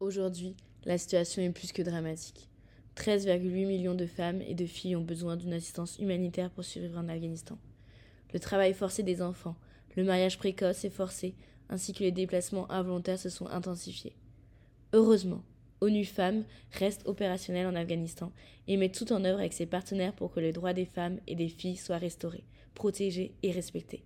Aujourd'hui, 0.00 0.54
la 0.84 0.98
situation 0.98 1.42
est 1.42 1.50
plus 1.50 1.72
que 1.72 1.82
dramatique. 1.82 2.48
13,8 2.96 3.66
millions 3.66 3.94
de 3.94 4.06
femmes 4.06 4.42
et 4.42 4.54
de 4.54 4.66
filles 4.66 4.96
ont 4.96 5.04
besoin 5.04 5.36
d'une 5.36 5.54
assistance 5.54 5.98
humanitaire 5.98 6.50
pour 6.50 6.64
survivre 6.64 6.98
en 6.98 7.08
Afghanistan. 7.08 7.58
le 8.32 8.38
travail 8.38 8.74
forcé 8.74 9.02
des 9.02 9.22
enfants, 9.22 9.56
le 9.96 10.04
mariage 10.04 10.38
précoce 10.38 10.84
et 10.84 10.90
forcé, 10.90 11.34
ainsi 11.68 11.92
que 11.92 12.04
les 12.04 12.12
déplacements 12.12 12.70
involontaires 12.70 13.18
se 13.18 13.30
sont 13.30 13.48
intensifiés. 13.48 14.14
Heureusement, 14.92 15.44
ONU 15.80 16.04
Femmes 16.04 16.44
reste 16.72 17.06
opérationnelle 17.06 17.66
en 17.66 17.76
Afghanistan 17.76 18.32
et 18.66 18.76
met 18.76 18.90
tout 18.90 19.12
en 19.12 19.24
œuvre 19.24 19.38
avec 19.38 19.52
ses 19.52 19.66
partenaires 19.66 20.12
pour 20.12 20.32
que 20.32 20.40
les 20.40 20.52
droits 20.52 20.72
des 20.72 20.84
femmes 20.84 21.20
et 21.26 21.36
des 21.36 21.48
filles 21.48 21.76
soient 21.76 21.98
restaurés, 21.98 22.44
protégés 22.74 23.32
et 23.42 23.52
respectés. 23.52 24.02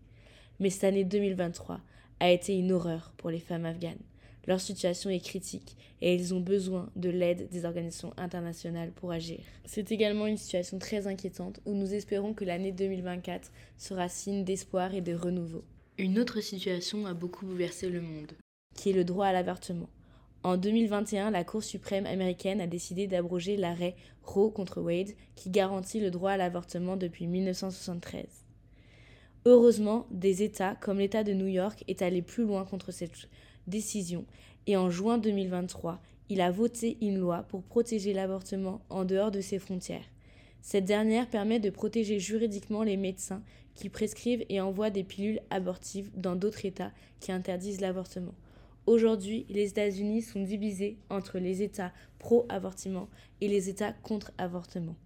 Mais 0.61 0.71
cette 0.71 0.85
année 0.85 1.05
2023 1.05 1.81
a 2.21 2.31
été 2.31 2.57
une 2.57 2.73
horreur 2.73 3.13
pour 3.17 3.31
les 3.31 3.41
femmes 3.41 3.65
afghanes. 3.65 3.99
Leur 4.47 4.61
situation 4.61 5.09
est 5.09 5.25
critique 5.25 5.77
et 6.03 6.15
elles 6.15 6.35
ont 6.35 6.41
besoin 6.41 6.91
de 6.97 7.09
l'aide 7.09 7.49
des 7.49 7.65
organisations 7.65 8.13
internationales 8.19 8.93
pour 8.93 9.11
agir. 9.11 9.41
C'est 9.65 9.91
également 9.91 10.27
une 10.27 10.37
situation 10.37 10.79
très 10.79 11.07
inquiétante 11.07 11.61
où 11.65 11.73
nous 11.73 11.95
espérons 11.95 12.35
que 12.35 12.45
l'année 12.45 12.73
2024 12.73 13.51
sera 13.79 14.11
signe 14.11 14.45
d'espoir 14.45 14.95
et 14.95 15.01
de 15.01 15.15
renouveau. 15.15 15.65
Une 15.97 16.19
autre 16.19 16.41
situation 16.43 17.07
a 17.07 17.15
beaucoup 17.15 17.47
bouleversé 17.47 17.89
le 17.89 18.03
monde, 18.03 18.33
qui 18.75 18.91
est 18.91 18.95
le 18.95 19.05
droit 19.05 19.27
à 19.27 19.33
l'avortement. 19.33 19.89
En 20.45 20.59
2021, 20.59 21.31
la 21.31 21.43
Cour 21.43 21.65
suprême 21.65 22.05
américaine 22.05 22.61
a 22.61 22.67
décidé 22.67 23.07
d'abroger 23.07 23.57
l'arrêt 23.57 23.97
Roe 24.23 24.51
contre 24.51 24.83
Wade 24.83 25.13
qui 25.37 25.49
garantit 25.49 26.01
le 26.01 26.11
droit 26.11 26.33
à 26.33 26.37
l'avortement 26.37 26.99
depuis 26.99 27.27
1973. 27.27 28.27
Heureusement, 29.47 30.07
des 30.11 30.43
États 30.43 30.75
comme 30.75 30.99
l'État 30.99 31.25
de 31.25 31.33
New 31.33 31.47
York 31.47 31.83
est 31.89 32.03
allé 32.03 32.21
plus 32.21 32.45
loin 32.45 32.67
contre 32.67 32.93
cette 32.93 33.31
décision 33.67 34.27
et 34.67 34.77
en 34.77 34.91
juin 34.91 35.17
2023, 35.17 36.03
il 36.29 36.43
a 36.43 36.51
voté 36.51 36.99
une 37.01 37.17
loi 37.17 37.45
pour 37.45 37.63
protéger 37.63 38.13
l'avortement 38.13 38.83
en 38.91 39.07
dehors 39.07 39.31
de 39.31 39.41
ses 39.41 39.59
frontières. 39.59 40.05
Cette 40.61 40.85
dernière 40.85 41.31
permet 41.31 41.59
de 41.59 41.71
protéger 41.71 42.21
juridiquement 42.21 42.83
les 42.83 42.99
médecins 42.99 43.43
qui 43.75 43.89
prescrivent 43.89 44.45
et 44.51 44.61
envoient 44.61 44.91
des 44.91 45.05
pilules 45.05 45.41
abortives 45.49 46.11
dans 46.15 46.37
d'autres 46.37 46.67
États 46.67 46.93
qui 47.21 47.33
interdisent 47.33 47.81
l'avortement. 47.81 48.35
Aujourd'hui, 48.87 49.47
les 49.49 49.71
États-Unis 49.71 50.21
sont 50.21 50.43
divisés 50.43 50.99
entre 51.09 51.39
les 51.39 51.63
États 51.63 51.93
pro-avortement 52.19 53.09
et 53.41 53.49
les 53.49 53.71
États 53.71 53.95
contre-avortement. 53.95 54.97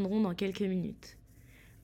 Nous 0.00 0.22
dans 0.22 0.34
quelques 0.34 0.60
minutes. 0.60 1.16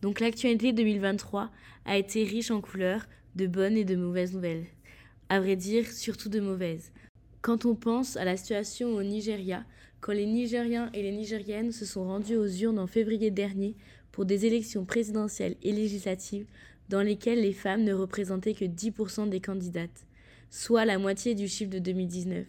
Donc 0.02 0.20
l'actualité 0.20 0.74
2023 0.74 1.50
a 1.86 1.96
été 1.96 2.22
riche 2.24 2.50
en 2.50 2.60
couleurs, 2.60 3.06
de 3.34 3.46
bonnes 3.46 3.78
et 3.78 3.86
de 3.86 3.96
mauvaises 3.96 4.34
nouvelles. 4.34 4.66
À 5.30 5.40
vrai 5.40 5.56
dire, 5.56 5.90
surtout 5.90 6.28
de 6.28 6.40
mauvaises. 6.40 6.92
Quand 7.40 7.64
on 7.64 7.74
pense 7.74 8.16
à 8.18 8.24
la 8.24 8.36
situation 8.36 8.94
au 8.94 9.02
Nigeria, 9.02 9.64
quand 10.00 10.12
les 10.12 10.26
Nigériens 10.26 10.90
et 10.92 11.02
les 11.02 11.12
Nigériennes 11.12 11.72
se 11.72 11.86
sont 11.86 12.04
rendus 12.04 12.36
aux 12.36 12.46
urnes 12.46 12.78
en 12.78 12.86
février 12.86 13.30
dernier 13.30 13.74
pour 14.12 14.26
des 14.26 14.44
élections 14.44 14.84
présidentielles 14.84 15.56
et 15.62 15.72
législatives 15.72 16.46
dans 16.90 17.00
lesquelles 17.00 17.40
les 17.40 17.54
femmes 17.54 17.84
ne 17.84 17.94
représentaient 17.94 18.52
que 18.52 18.66
10% 18.66 19.30
des 19.30 19.40
candidates, 19.40 20.04
soit 20.54 20.84
la 20.84 20.98
moitié 20.98 21.34
du 21.34 21.48
chiffre 21.48 21.70
de 21.70 21.80
2019. 21.80 22.46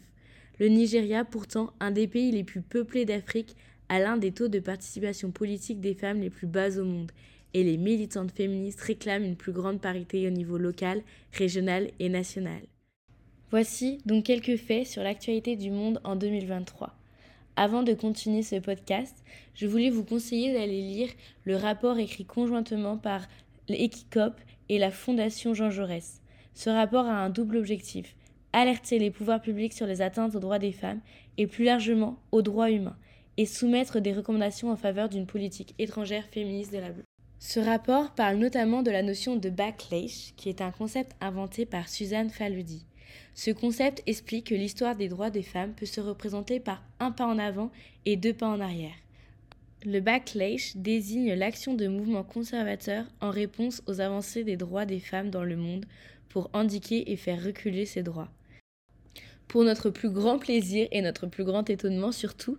Le 0.59 0.67
Nigeria, 0.67 1.25
pourtant 1.25 1.73
un 1.79 1.89
des 1.89 2.07
pays 2.07 2.31
les 2.31 2.43
plus 2.43 2.61
peuplés 2.61 3.03
d'Afrique, 3.03 3.55
a 3.89 3.99
l'un 3.99 4.15
des 4.17 4.31
taux 4.31 4.47
de 4.47 4.59
participation 4.59 5.31
politique 5.31 5.81
des 5.81 5.95
femmes 5.95 6.21
les 6.21 6.29
plus 6.29 6.45
bas 6.45 6.77
au 6.77 6.83
monde, 6.83 7.11
et 7.55 7.63
les 7.63 7.77
militantes 7.77 8.31
féministes 8.31 8.81
réclament 8.81 9.23
une 9.23 9.35
plus 9.35 9.53
grande 9.53 9.81
parité 9.81 10.27
au 10.27 10.29
niveau 10.29 10.59
local, 10.59 11.01
régional 11.31 11.89
et 11.97 12.09
national. 12.09 12.61
Voici 13.49 13.97
donc 14.05 14.25
quelques 14.25 14.57
faits 14.57 14.85
sur 14.85 15.01
l'actualité 15.01 15.55
du 15.55 15.71
monde 15.71 15.99
en 16.03 16.15
2023. 16.15 16.95
Avant 17.55 17.81
de 17.81 17.95
continuer 17.95 18.43
ce 18.43 18.57
podcast, 18.57 19.15
je 19.55 19.65
voulais 19.65 19.89
vous 19.89 20.03
conseiller 20.03 20.53
d'aller 20.53 20.81
lire 20.81 21.09
le 21.45 21.55
rapport 21.55 21.97
écrit 21.97 22.25
conjointement 22.25 22.97
par 22.97 23.27
l'Equicop 23.67 24.35
et 24.69 24.77
la 24.77 24.91
Fondation 24.91 25.55
Jean 25.55 25.71
Jaurès. 25.71 26.21
Ce 26.55 26.69
rapport 26.69 27.05
a 27.05 27.23
un 27.23 27.29
double 27.29 27.57
objectif 27.57 28.15
alerter 28.53 28.99
les 28.99 29.11
pouvoirs 29.11 29.41
publics 29.41 29.73
sur 29.73 29.85
les 29.85 30.01
atteintes 30.01 30.33
aux 30.33 30.39
droits 30.39 30.59
des 30.59 30.71
femmes 30.71 31.01
et 31.37 31.45
plus 31.45 31.65
largement 31.65 32.17
aux 32.31 32.41
droits 32.41 32.71
humains, 32.71 32.95
et 33.35 33.45
soumettre 33.45 33.99
des 33.99 34.13
recommandations 34.13 34.71
en 34.71 34.77
faveur 34.77 35.09
d'une 35.09 35.25
politique 35.25 35.75
étrangère 35.77 36.25
féministe 36.31 36.71
de 36.71 36.77
la 36.77 36.91
ce 37.39 37.59
rapport 37.59 38.11
parle 38.15 38.37
notamment 38.37 38.81
de 38.81 38.89
la 38.89 39.03
notion 39.03 39.35
de 39.35 39.49
backlash, 39.49 40.33
qui 40.35 40.49
est 40.49 40.61
un 40.61 40.71
concept 40.71 41.15
inventé 41.21 41.65
par 41.65 41.89
Suzanne 41.89 42.29
Faludi. 42.29 42.85
Ce 43.35 43.51
concept 43.51 44.01
explique 44.07 44.47
que 44.47 44.55
l'histoire 44.55 44.95
des 44.95 45.09
droits 45.09 45.29
des 45.29 45.43
femmes 45.43 45.73
peut 45.73 45.85
se 45.85 46.01
représenter 46.01 46.59
par 46.59 46.81
un 46.99 47.11
pas 47.11 47.27
en 47.27 47.37
avant 47.37 47.71
et 48.05 48.15
deux 48.15 48.33
pas 48.33 48.47
en 48.47 48.61
arrière. 48.61 48.95
Le 49.87 49.99
backlash 49.99 50.75
désigne 50.75 51.35
l'action 51.35 51.75
de 51.75 51.87
mouvements 51.87 52.23
conservateurs 52.23 53.05
en 53.21 53.29
réponse 53.29 53.83
aux 53.85 54.01
avancées 54.01 54.43
des 54.43 54.57
droits 54.57 54.87
des 54.87 54.99
femmes 54.99 55.29
dans 55.29 55.43
le 55.43 55.55
monde 55.55 55.85
pour 56.27 56.49
indiquer 56.53 57.11
et 57.11 57.15
faire 57.15 57.43
reculer 57.43 57.85
ces 57.85 58.01
droits. 58.01 58.31
Pour 59.47 59.63
notre 59.63 59.91
plus 59.91 60.09
grand 60.09 60.39
plaisir 60.39 60.87
et 60.91 61.03
notre 61.03 61.27
plus 61.27 61.43
grand 61.43 61.69
étonnement 61.69 62.11
surtout, 62.11 62.57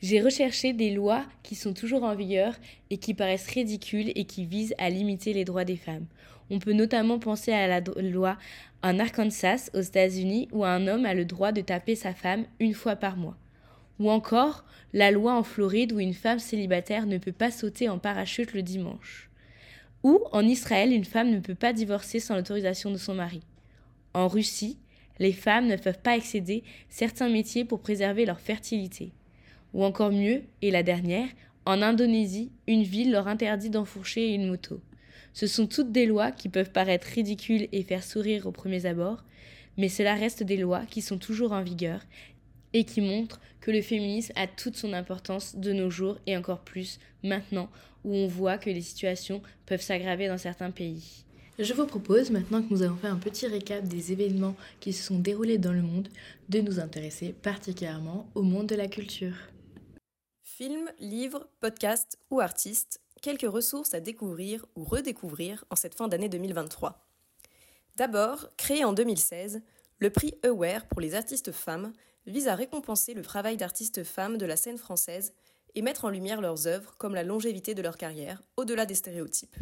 j'ai 0.00 0.20
recherché 0.20 0.72
des 0.72 0.92
lois 0.92 1.24
qui 1.42 1.56
sont 1.56 1.74
toujours 1.74 2.04
en 2.04 2.14
vigueur 2.14 2.54
et 2.90 2.98
qui 2.98 3.12
paraissent 3.12 3.50
ridicules 3.50 4.12
et 4.14 4.24
qui 4.24 4.44
visent 4.44 4.76
à 4.78 4.88
limiter 4.88 5.32
les 5.32 5.44
droits 5.44 5.64
des 5.64 5.76
femmes. 5.76 6.06
On 6.48 6.60
peut 6.60 6.74
notamment 6.74 7.18
penser 7.18 7.50
à 7.50 7.66
la 7.66 7.80
loi 7.80 8.38
en 8.84 9.00
Arkansas 9.00 9.68
aux 9.74 9.80
États-Unis 9.80 10.46
où 10.52 10.64
un 10.64 10.86
homme 10.86 11.06
a 11.06 11.14
le 11.14 11.24
droit 11.24 11.50
de 11.50 11.60
taper 11.60 11.96
sa 11.96 12.14
femme 12.14 12.44
une 12.60 12.74
fois 12.74 12.94
par 12.94 13.16
mois. 13.16 13.36
Ou 13.98 14.10
encore 14.10 14.64
la 14.92 15.10
loi 15.10 15.34
en 15.34 15.42
Floride 15.42 15.92
où 15.92 16.00
une 16.00 16.14
femme 16.14 16.38
célibataire 16.38 17.06
ne 17.06 17.18
peut 17.18 17.32
pas 17.32 17.50
sauter 17.50 17.88
en 17.88 17.98
parachute 17.98 18.54
le 18.54 18.62
dimanche. 18.62 19.28
Ou 20.02 20.20
en 20.32 20.46
Israël, 20.46 20.92
une 20.92 21.04
femme 21.04 21.30
ne 21.30 21.40
peut 21.40 21.54
pas 21.54 21.72
divorcer 21.72 22.20
sans 22.20 22.36
l'autorisation 22.36 22.90
de 22.90 22.96
son 22.96 23.14
mari. 23.14 23.40
En 24.14 24.28
Russie, 24.28 24.78
les 25.18 25.32
femmes 25.32 25.66
ne 25.66 25.76
peuvent 25.76 26.00
pas 26.00 26.16
excéder 26.16 26.62
certains 26.88 27.28
métiers 27.28 27.64
pour 27.64 27.80
préserver 27.80 28.24
leur 28.24 28.40
fertilité. 28.40 29.12
Ou 29.74 29.84
encore 29.84 30.12
mieux, 30.12 30.42
et 30.62 30.70
la 30.70 30.82
dernière, 30.82 31.28
en 31.66 31.82
Indonésie, 31.82 32.50
une 32.66 32.84
ville 32.84 33.10
leur 33.10 33.28
interdit 33.28 33.70
d'enfourcher 33.70 34.32
une 34.32 34.48
moto. 34.48 34.80
Ce 35.34 35.46
sont 35.46 35.66
toutes 35.66 35.92
des 35.92 36.06
lois 36.06 36.32
qui 36.32 36.48
peuvent 36.48 36.72
paraître 36.72 37.06
ridicules 37.08 37.68
et 37.72 37.82
faire 37.82 38.02
sourire 38.02 38.46
aux 38.46 38.52
premiers 38.52 38.86
abords, 38.86 39.24
mais 39.76 39.88
cela 39.88 40.14
reste 40.14 40.42
des 40.42 40.56
lois 40.56 40.86
qui 40.86 41.02
sont 41.02 41.18
toujours 41.18 41.52
en 41.52 41.62
vigueur 41.62 42.00
et 42.72 42.84
qui 42.84 43.00
montrent 43.00 43.40
que 43.60 43.70
le 43.70 43.82
féminisme 43.82 44.32
a 44.36 44.46
toute 44.46 44.76
son 44.76 44.92
importance 44.92 45.56
de 45.56 45.72
nos 45.72 45.90
jours 45.90 46.18
et 46.26 46.36
encore 46.36 46.60
plus 46.60 46.98
maintenant 47.22 47.68
où 48.04 48.14
on 48.14 48.26
voit 48.26 48.58
que 48.58 48.70
les 48.70 48.80
situations 48.80 49.42
peuvent 49.66 49.82
s'aggraver 49.82 50.28
dans 50.28 50.38
certains 50.38 50.70
pays. 50.70 51.24
Je 51.58 51.74
vous 51.74 51.86
propose, 51.86 52.30
maintenant 52.30 52.62
que 52.62 52.70
nous 52.70 52.82
avons 52.82 52.96
fait 52.96 53.08
un 53.08 53.16
petit 53.16 53.48
récap 53.48 53.82
des 53.82 54.12
événements 54.12 54.54
qui 54.78 54.92
se 54.92 55.02
sont 55.02 55.18
déroulés 55.18 55.58
dans 55.58 55.72
le 55.72 55.82
monde, 55.82 56.08
de 56.48 56.60
nous 56.60 56.78
intéresser 56.78 57.32
particulièrement 57.32 58.30
au 58.36 58.42
monde 58.42 58.68
de 58.68 58.76
la 58.76 58.86
culture. 58.86 59.34
Films, 60.44 60.88
livres, 61.00 61.48
podcasts 61.58 62.16
ou 62.30 62.40
artistes, 62.40 63.00
quelques 63.22 63.50
ressources 63.50 63.92
à 63.92 64.00
découvrir 64.00 64.66
ou 64.76 64.84
redécouvrir 64.84 65.64
en 65.70 65.76
cette 65.76 65.96
fin 65.96 66.06
d'année 66.06 66.28
2023. 66.28 67.04
D'abord, 67.96 68.50
créé 68.56 68.84
en 68.84 68.92
2016, 68.92 69.60
le 69.98 70.10
prix 70.10 70.34
Aware 70.44 70.86
pour 70.86 71.00
les 71.00 71.16
artistes 71.16 71.50
femmes 71.50 71.92
vise 72.28 72.48
à 72.48 72.54
récompenser 72.54 73.14
le 73.14 73.22
travail 73.22 73.56
d'artistes 73.56 74.04
femmes 74.04 74.38
de 74.38 74.46
la 74.46 74.56
scène 74.56 74.78
française 74.78 75.32
et 75.74 75.82
mettre 75.82 76.04
en 76.04 76.10
lumière 76.10 76.40
leurs 76.40 76.66
œuvres 76.66 76.96
comme 76.98 77.14
la 77.14 77.22
longévité 77.22 77.74
de 77.74 77.82
leur 77.82 77.96
carrière, 77.96 78.42
au-delà 78.56 78.86
des 78.86 78.94
stéréotypes. 78.94 79.56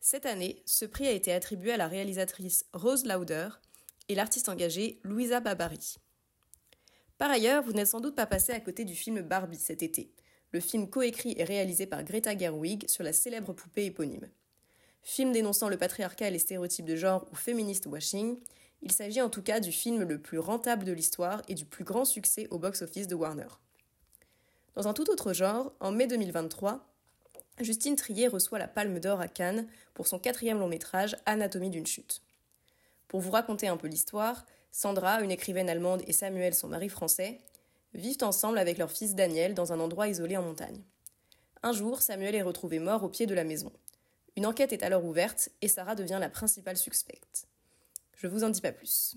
Cette 0.00 0.26
année, 0.26 0.62
ce 0.66 0.84
prix 0.84 1.06
a 1.06 1.12
été 1.12 1.32
attribué 1.32 1.72
à 1.72 1.76
la 1.76 1.88
réalisatrice 1.88 2.66
Rose 2.72 3.06
Lauder 3.06 3.48
et 4.08 4.14
l'artiste 4.14 4.48
engagée 4.48 5.00
Louisa 5.02 5.40
Babari. 5.40 5.96
Par 7.16 7.30
ailleurs, 7.30 7.62
vous 7.62 7.72
n'êtes 7.72 7.88
sans 7.88 8.00
doute 8.00 8.16
pas 8.16 8.26
passé 8.26 8.52
à 8.52 8.60
côté 8.60 8.84
du 8.84 8.94
film 8.94 9.22
Barbie 9.22 9.56
cet 9.56 9.82
été, 9.82 10.12
le 10.50 10.60
film 10.60 10.90
coécrit 10.90 11.34
et 11.36 11.44
réalisé 11.44 11.86
par 11.86 12.04
Greta 12.04 12.36
Gerwig 12.36 12.88
sur 12.88 13.02
la 13.02 13.12
célèbre 13.12 13.52
poupée 13.52 13.86
éponyme. 13.86 14.28
Film 15.02 15.32
dénonçant 15.32 15.68
le 15.68 15.76
patriarcat 15.76 16.28
et 16.28 16.30
les 16.30 16.38
stéréotypes 16.38 16.86
de 16.86 16.96
genre 16.96 17.26
ou 17.30 17.36
féministe 17.36 17.86
washing, 17.86 18.38
il 18.82 18.92
s'agit 18.92 19.22
en 19.22 19.30
tout 19.30 19.42
cas 19.42 19.60
du 19.60 19.72
film 19.72 20.02
le 20.02 20.20
plus 20.20 20.38
rentable 20.38 20.84
de 20.84 20.92
l'histoire 20.92 21.42
et 21.48 21.54
du 21.54 21.64
plus 21.64 21.84
grand 21.84 22.04
succès 22.04 22.46
au 22.50 22.58
box-office 22.58 23.08
de 23.08 23.14
Warner. 23.14 23.48
Dans 24.74 24.88
un 24.88 24.92
tout 24.92 25.08
autre 25.10 25.32
genre, 25.32 25.72
en 25.80 25.92
mai 25.92 26.06
2023, 26.06 26.86
Justine 27.60 27.96
Trier 27.96 28.26
reçoit 28.28 28.58
la 28.58 28.66
Palme 28.66 28.98
d'Or 28.98 29.20
à 29.20 29.28
Cannes 29.28 29.68
pour 29.94 30.06
son 30.06 30.18
quatrième 30.18 30.58
long 30.58 30.68
métrage 30.68 31.16
Anatomie 31.24 31.70
d'une 31.70 31.86
chute. 31.86 32.22
Pour 33.06 33.20
vous 33.20 33.30
raconter 33.30 33.68
un 33.68 33.76
peu 33.76 33.86
l'histoire, 33.86 34.44
Sandra, 34.72 35.20
une 35.22 35.30
écrivaine 35.30 35.70
allemande, 35.70 36.02
et 36.08 36.12
Samuel, 36.12 36.52
son 36.52 36.66
mari 36.66 36.88
français, 36.88 37.40
vivent 37.94 38.24
ensemble 38.24 38.58
avec 38.58 38.76
leur 38.76 38.90
fils 38.90 39.14
Daniel 39.14 39.54
dans 39.54 39.72
un 39.72 39.78
endroit 39.78 40.08
isolé 40.08 40.36
en 40.36 40.42
montagne. 40.42 40.82
Un 41.62 41.72
jour, 41.72 42.02
Samuel 42.02 42.34
est 42.34 42.42
retrouvé 42.42 42.80
mort 42.80 43.04
au 43.04 43.08
pied 43.08 43.26
de 43.26 43.34
la 43.34 43.44
maison. 43.44 43.72
Une 44.36 44.46
enquête 44.46 44.72
est 44.72 44.82
alors 44.82 45.04
ouverte 45.04 45.48
et 45.62 45.68
Sarah 45.68 45.94
devient 45.94 46.18
la 46.20 46.28
principale 46.28 46.76
suspecte. 46.76 47.46
Je 48.16 48.26
vous 48.26 48.44
en 48.44 48.50
dis 48.50 48.60
pas 48.60 48.72
plus. 48.72 49.16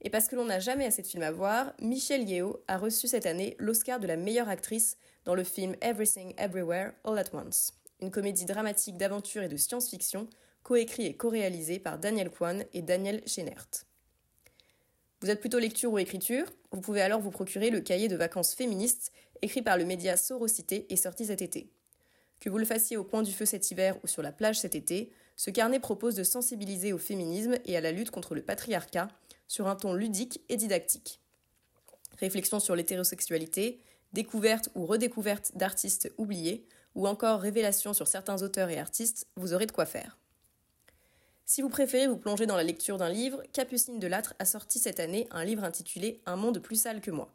Et 0.00 0.10
parce 0.10 0.26
que 0.26 0.36
l'on 0.36 0.44
n'a 0.44 0.58
jamais 0.58 0.84
assez 0.84 1.02
de 1.02 1.06
films 1.06 1.22
à 1.22 1.30
voir, 1.30 1.72
Michelle 1.80 2.28
Yeoh 2.28 2.62
a 2.66 2.76
reçu 2.76 3.06
cette 3.06 3.26
année 3.26 3.56
l'Oscar 3.58 4.00
de 4.00 4.06
la 4.06 4.16
meilleure 4.16 4.48
actrice 4.48 4.96
dans 5.24 5.34
le 5.34 5.44
film 5.44 5.76
Everything 5.80 6.34
Everywhere 6.38 6.92
All 7.04 7.18
at 7.18 7.32
Once, 7.32 7.72
une 8.00 8.10
comédie 8.10 8.44
dramatique 8.44 8.96
d'aventure 8.96 9.44
et 9.44 9.48
de 9.48 9.56
science-fiction, 9.56 10.28
coécrit 10.64 11.06
et 11.06 11.16
co-réalisée 11.16 11.78
par 11.78 11.98
Daniel 11.98 12.30
Kwan 12.30 12.64
et 12.72 12.82
Daniel 12.82 13.22
Schenert. 13.26 13.68
Vous 15.20 15.30
êtes 15.30 15.40
plutôt 15.40 15.60
lecture 15.60 15.92
ou 15.92 15.98
écriture? 15.98 16.46
Vous 16.72 16.80
pouvez 16.80 17.00
alors 17.00 17.20
vous 17.20 17.30
procurer 17.30 17.70
le 17.70 17.80
cahier 17.80 18.08
de 18.08 18.16
vacances 18.16 18.54
féministes 18.54 19.12
écrit 19.40 19.62
par 19.62 19.78
le 19.78 19.84
média 19.84 20.16
Sorocité 20.16 20.86
et 20.92 20.96
sorti 20.96 21.26
cet 21.26 21.42
été. 21.42 21.70
Que 22.40 22.50
vous 22.50 22.58
le 22.58 22.64
fassiez 22.64 22.96
au 22.96 23.04
coin 23.04 23.22
du 23.22 23.32
feu 23.32 23.44
cet 23.44 23.70
hiver 23.70 23.96
ou 24.02 24.08
sur 24.08 24.22
la 24.22 24.32
plage 24.32 24.58
cet 24.58 24.74
été, 24.74 25.12
ce 25.36 25.50
carnet 25.50 25.80
propose 25.80 26.14
de 26.14 26.24
sensibiliser 26.24 26.92
au 26.92 26.98
féminisme 26.98 27.56
et 27.64 27.76
à 27.76 27.80
la 27.80 27.92
lutte 27.92 28.10
contre 28.10 28.34
le 28.34 28.42
patriarcat 28.42 29.08
sur 29.48 29.68
un 29.68 29.76
ton 29.76 29.94
ludique 29.94 30.40
et 30.48 30.56
didactique. 30.56 31.20
Réflexion 32.18 32.60
sur 32.60 32.76
l'hétérosexualité, 32.76 33.80
découverte 34.12 34.68
ou 34.74 34.86
redécouverte 34.86 35.52
d'artistes 35.56 36.12
oubliés, 36.18 36.66
ou 36.94 37.06
encore 37.06 37.40
révélation 37.40 37.94
sur 37.94 38.06
certains 38.06 38.42
auteurs 38.42 38.68
et 38.68 38.78
artistes, 38.78 39.26
vous 39.36 39.54
aurez 39.54 39.66
de 39.66 39.72
quoi 39.72 39.86
faire. 39.86 40.18
Si 41.44 41.62
vous 41.62 41.68
préférez 41.68 42.06
vous 42.06 42.16
plonger 42.16 42.46
dans 42.46 42.56
la 42.56 42.62
lecture 42.62 42.98
d'un 42.98 43.08
livre, 43.08 43.42
Capucine 43.52 43.98
de 43.98 44.06
Lattre 44.06 44.34
a 44.38 44.44
sorti 44.44 44.78
cette 44.78 45.00
année 45.00 45.26
un 45.30 45.44
livre 45.44 45.64
intitulé 45.64 46.22
Un 46.26 46.36
monde 46.36 46.60
plus 46.60 46.80
sale 46.80 47.00
que 47.00 47.10
moi. 47.10 47.34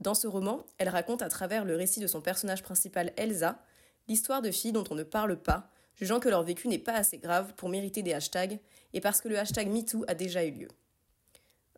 Dans 0.00 0.14
ce 0.14 0.26
roman, 0.26 0.64
elle 0.78 0.88
raconte 0.88 1.22
à 1.22 1.28
travers 1.28 1.64
le 1.64 1.76
récit 1.76 2.00
de 2.00 2.06
son 2.06 2.20
personnage 2.20 2.62
principal 2.62 3.12
Elsa, 3.16 3.62
l'histoire 4.08 4.42
de 4.42 4.50
filles 4.50 4.72
dont 4.72 4.84
on 4.90 4.94
ne 4.94 5.02
parle 5.02 5.36
pas, 5.36 5.70
jugeant 5.96 6.20
que 6.20 6.28
leur 6.28 6.42
vécu 6.42 6.68
n'est 6.68 6.78
pas 6.78 6.94
assez 6.94 7.18
grave 7.18 7.54
pour 7.56 7.68
mériter 7.68 8.02
des 8.02 8.12
hashtags, 8.12 8.58
et 8.92 9.00
parce 9.00 9.20
que 9.20 9.28
le 9.28 9.38
hashtag 9.38 9.68
MeToo 9.68 10.04
a 10.08 10.14
déjà 10.14 10.44
eu 10.44 10.50
lieu. 10.50 10.68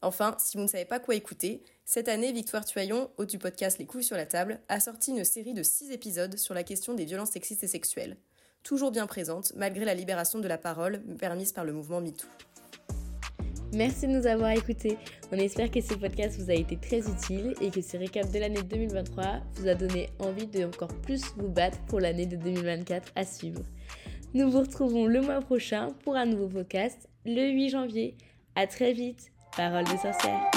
Enfin, 0.03 0.37
si 0.39 0.57
vous 0.57 0.63
ne 0.63 0.69
savez 0.69 0.85
pas 0.85 1.01
quoi 1.01 1.15
écouter, 1.15 1.63
cette 1.85 2.09
année, 2.09 2.33
Victoire 2.33 2.65
Tuaillon, 2.65 3.11
hôte 3.17 3.31
du 3.31 3.39
podcast 3.39 3.79
Les 3.79 3.87
couilles 3.87 4.05
sur 4.05 4.17
la 4.17 4.27
table, 4.27 4.61
a 4.69 4.81
sorti 4.81 5.11
une 5.11 5.25
série 5.25 5.55
de 5.55 5.63
6 5.63 5.91
épisodes 5.91 6.37
sur 6.37 6.55
la 6.55 6.65
question 6.65 6.95
des 6.95 7.05
violences 7.05 7.31
sexistes 7.31 7.65
et 7.65 7.69
sexuelles, 7.69 8.17
toujours 8.63 8.91
bien 8.91 9.07
présente 9.07 9.53
malgré 9.57 9.85
la 9.85 9.95
libération 9.95 10.39
de 10.39 10.49
la 10.49 10.59
parole 10.59 11.01
permise 11.19 11.53
par 11.53 11.65
le 11.65 11.73
mouvement 11.73 12.01
MeToo. 12.01 12.27
Merci 13.73 14.07
de 14.07 14.13
nous 14.13 14.27
avoir 14.27 14.51
écoutés. 14.51 14.97
On 15.33 15.37
espère 15.37 15.71
que 15.71 15.81
ce 15.81 15.95
podcast 15.95 16.39
vous 16.41 16.51
a 16.51 16.55
été 16.55 16.77
très 16.77 17.01
utile 17.01 17.55
et 17.61 17.71
que 17.71 17.81
ce 17.81 17.97
récap 17.97 18.31
de 18.31 18.39
l'année 18.39 18.63
2023 18.63 19.41
vous 19.55 19.69
a 19.69 19.75
donné 19.75 20.09
envie 20.19 20.47
de 20.47 20.65
encore 20.65 20.95
plus 21.03 21.23
vous 21.37 21.49
battre 21.49 21.79
pour 21.87 22.01
l'année 22.01 22.27
de 22.27 22.37
2024 22.37 23.13
à 23.17 23.25
suivre. 23.25 23.61
Nous 24.37 24.51
vous 24.51 24.61
retrouvons 24.61 25.07
le 25.07 25.23
mois 25.23 25.41
prochain 25.41 25.95
pour 26.05 26.15
un 26.15 26.27
nouveau 26.27 26.47
podcast 26.47 27.09
le 27.25 27.53
8 27.53 27.71
janvier. 27.71 28.19
À 28.55 28.67
très 28.67 28.93
vite. 28.93 29.33
Parole 29.57 29.85
de 29.85 29.97
sorcière. 29.97 30.51